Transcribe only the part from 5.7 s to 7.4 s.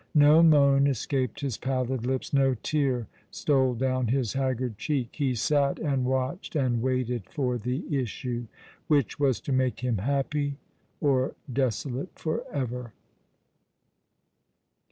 and watched and waited